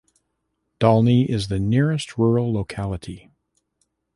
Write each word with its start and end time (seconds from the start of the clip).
Dalny 0.79 1.27
is 1.29 1.47
the 1.47 1.59
nearest 1.59 2.17
rural 2.17 2.51
locality. 2.51 3.29